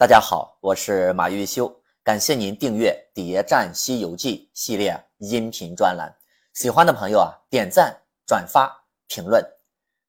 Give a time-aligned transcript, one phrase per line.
[0.00, 1.70] 大家好，我是马玉修，
[2.02, 6.10] 感谢您订阅《谍战西游记》系列音频专栏。
[6.54, 7.94] 喜欢的朋友啊，点赞、
[8.26, 8.74] 转发、
[9.08, 9.44] 评论。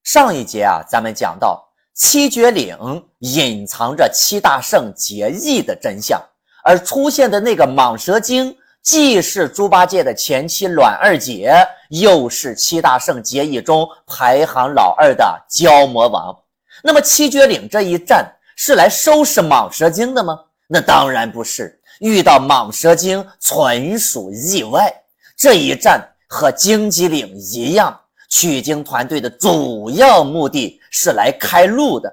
[0.03, 1.61] 上一节啊，咱们讲到
[1.93, 2.73] 七绝岭
[3.19, 6.21] 隐藏着七大圣结义的真相，
[6.63, 11.53] 而出现的那个蟒蛇精，既是猪八戒的前妻阮二姐，
[11.89, 16.33] 又是七大圣结义中排行老二的蛟魔王。
[16.81, 18.33] 那么七绝岭这一战。
[18.63, 20.39] 是来收拾蟒蛇精的吗？
[20.67, 24.93] 那当然不是，遇到蟒蛇精纯属意外。
[25.35, 32.07] 这一战和荆棘岭一样，取经团队的主要目的是来开路的。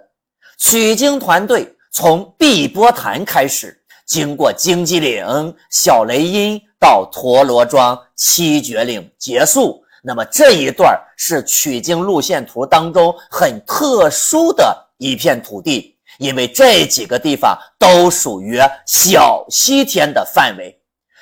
[0.57, 9.85] 取经团队从碧波潭开始，经过荆棘岭、小雷音到陀螺庄、七绝岭结束。
[10.03, 15.95] 那么这一段是取经路线图当中很特殊的一片土地。
[16.19, 20.79] 因为这几个地方都属于小西天的范围，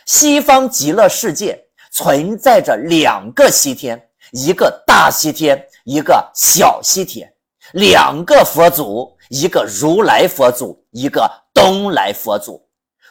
[0.06, 1.58] 西方极乐世界
[1.92, 4.00] 存在着两个西天，
[4.32, 7.30] 一个大西天，一个小西天，
[7.72, 12.66] 两个佛祖，一个如来佛祖，一个东来佛祖。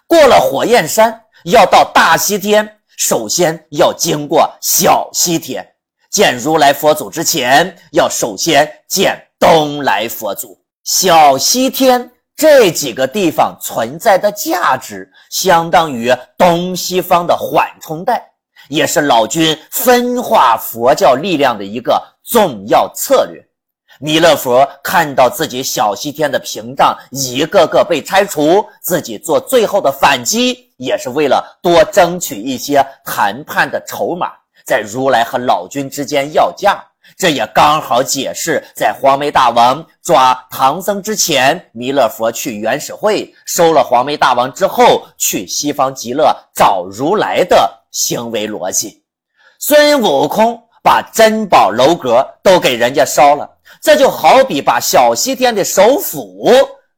[0.08, 5.76] 过了火焰山，要到大西天，首先要经过小西天，
[6.10, 10.65] 见如来佛祖之前，要首先见东来佛祖。
[10.86, 18.24] 小西天这几个地方存在的价值，相当于东西方的缓冲带，
[18.70, 23.44] 也是老君分化佛教力量的一个重要策略。
[24.00, 34.34] 弥勒佛看到自己小西天的屏障一个个被拆除，自己做最后的反击，也是为了多争取一些谈判的筹码，
[34.64, 36.84] 在如来和老君之间要价。
[37.18, 49.04] 这也刚好解释，在黄眉大王抓唐僧之前，弥勒佛去原始会收了黄眉大王之后，去西方极乐找如来的行为逻辑。
[49.60, 53.50] 孙悟空把珍宝楼阁都给人家烧了，
[53.82, 56.52] 这就好比把小西天的首府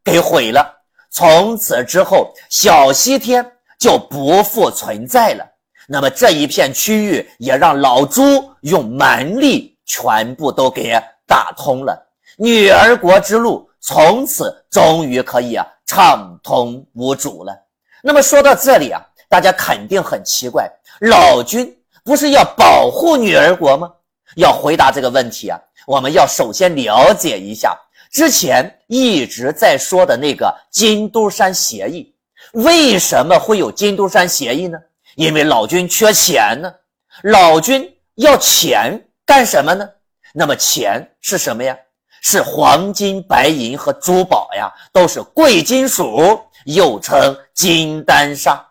[0.04, 0.76] 给毁了。
[1.12, 3.46] 从此之后，小西天
[3.80, 5.46] 就不复存在了。
[5.88, 9.77] 那么这一片区域也让老朱用蛮力。
[9.88, 10.94] 全部都给
[11.26, 11.98] 打通了，
[12.38, 17.58] 女儿国之路从此终于可以啊畅通无阻了。
[18.04, 23.92] 那么说到这里啊，大家肯定很奇怪，老君不是要保护女儿国吗？
[24.36, 27.76] 要回答这个问题啊，我们要首先了解一下
[28.12, 32.14] 之前一直在说的那个金都山协议。
[32.54, 34.78] 为什么会有金都山协议呢？
[35.16, 36.72] 因为老君缺钱呢，
[37.24, 39.02] 老君要钱。
[39.28, 39.88] 干什么呢？
[40.34, 41.78] 那么钱是什么呀？
[42.22, 48.66] 是黄金、白银和珠宝呀，都是贵金属，又称金丹砂。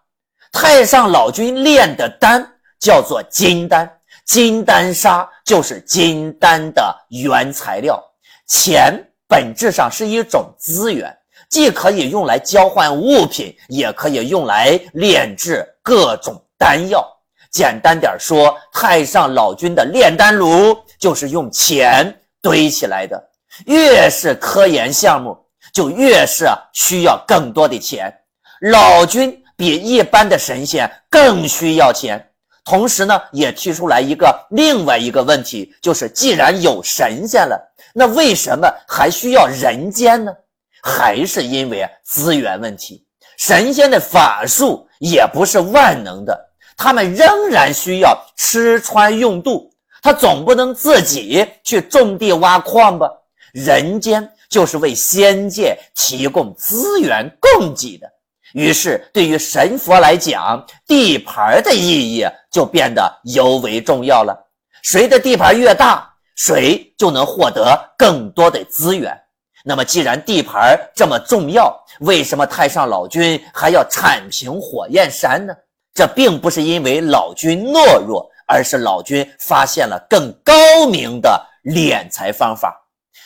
[0.50, 2.44] 太上老君炼的丹
[2.80, 8.02] 叫做金丹，金丹砂就是金丹的原材料。
[8.46, 11.14] 钱本质上是一种资源，
[11.50, 17.06] 既可以用来交换物品，也可以用来炼制各种丹药。
[17.56, 23.18] 简单点说，太上老君的炼丹炉就是用钱堆起来的。
[23.64, 25.34] 越是科研项目，
[25.72, 28.14] 就越是需要更多的钱。
[28.60, 32.22] 老君比一般的神仙更需要钱。
[32.62, 37.58] 同时呢，也提出来一个另外一个问题，就是既然有神仙了，
[37.94, 40.30] 那为什么还需要人间呢？
[40.82, 43.02] 还是因为资源问题。
[43.38, 46.38] 神仙的法术也不是万能的。
[46.76, 49.72] 他们仍然需要吃穿用度，
[50.02, 53.10] 他总不能自己去种地挖矿吧？
[53.52, 58.06] 人间就是为仙界提供资源供给的，
[58.52, 64.38] 于是对于神佛来讲，地盘的意义就变得尤为重要了。
[64.82, 69.18] 谁的地盘越大，谁就能获得更多的资源。
[69.64, 75.54] 那么，既然地盘这么重要，为什么太上老君还要铲平火焰山呢？
[75.96, 80.52] 这并不是因为老君懦弱，而是老君发现了更高
[80.86, 82.78] 明的敛财方法。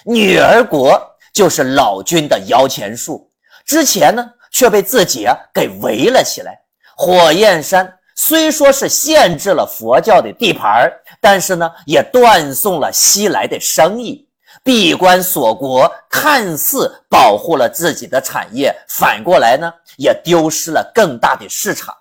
[0.04, 0.96] 女儿国
[1.34, 3.28] 就是老君的摇钱树，
[3.66, 6.56] 之前呢却被自己给围了起来。
[6.96, 10.88] 火焰山虽说是限制了佛教的地盘
[11.20, 14.28] 但是呢也断送了西来的生意。
[14.62, 21.92] 闭关锁国，看似保护了自己的产业，反过来呢也丢失了更大的市场。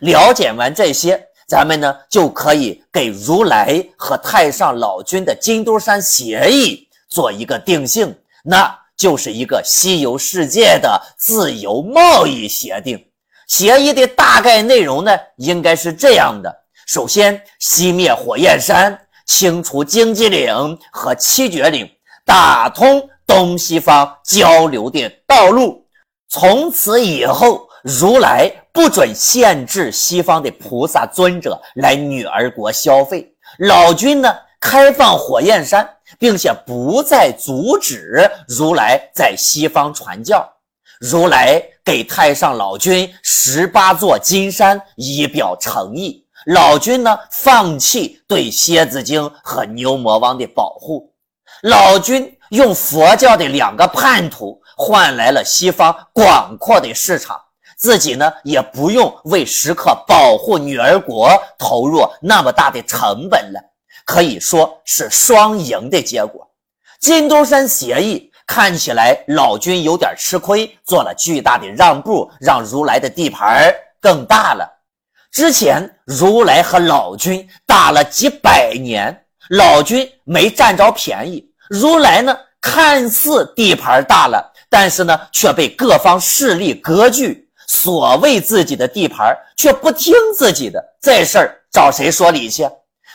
[0.00, 13.04] 了解完这些，咱们呢就可以给如来和太上老君的金都山协议做一个定性，那就是一个西游世界的自由贸易协定。
[13.46, 16.50] 协议的大概内容呢，应该是这样的：
[16.86, 21.88] 首先，熄灭火焰山，清除荆棘岭和七绝岭，
[22.24, 25.86] 打通东西方交流的道路。
[26.28, 33.30] 从此以后，如来不准限制西方的菩萨尊者来女儿国消费。
[33.58, 35.86] 老君呢，开放火焰山，
[36.18, 40.50] 并且不再阻止如来在西方传教。
[40.98, 46.24] 如来给太上老君十八座金山，以表诚意。
[46.46, 51.12] 老君呢，放弃对蝎子精和牛魔王的保护。
[51.64, 57.38] 老君用佛教的两个叛徒换来了西方广阔的市场，
[57.76, 63.60] 自己呢也不用为时刻保护女儿国投入那么大的成本了。
[64.04, 66.48] 可以说是双赢的结果。
[67.00, 68.30] 金兜山协议。
[68.46, 74.70] 看起来老君有点吃亏，做了巨大的让步，让如来的地盘更大了。
[75.32, 79.18] 之前如来和老君打了几百年，
[79.48, 92.68] 老君没占着便宜，如来呢看似地盘大了，但是呢却被各方势力割据，所谓自己的地盘却不听自己的，这事儿找谁说理去？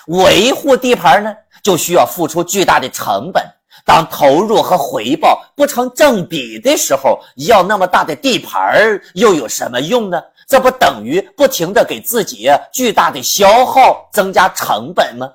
[0.07, 3.43] 维护地盘呢，就需要付出巨大的成本。
[3.85, 10.21] 当投入和回报不成正比的时候，要那么大的地盘儿又有什么用呢？
[10.47, 15.29] 这不等于不停的给自己巨大的消耗、增加成本吗？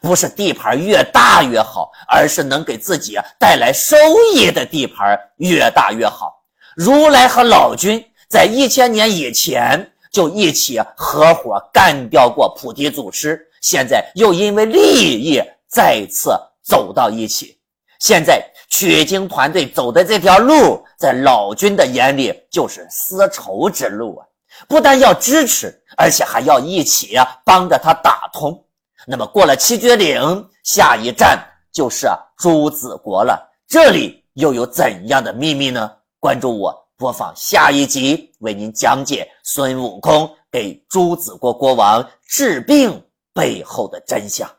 [0.00, 3.96] 不是地盘越大越好，而是能给自己带来收
[4.34, 6.32] 益的地盘越大越好。
[6.74, 16.30] 如来和老君在一千年以前就一起合伙干掉过菩提祖师，现在又因为利益再次
[16.62, 17.58] 走到一起。
[18.00, 24.26] 现在取经团队走的这条路，在老君的眼里就是丝绸之路啊！
[24.68, 28.62] 不但要支持，而且还要一起帮着他打通。
[29.06, 31.38] 那么过了七绝岭，下一站
[31.72, 33.40] 就是朱子国了。
[33.66, 35.90] 这里又有怎样的秘密呢？
[36.20, 43.04] 关注我，播放下一集，为您讲解孙悟空给朱子国国王治病
[43.34, 44.50] 背后的真相。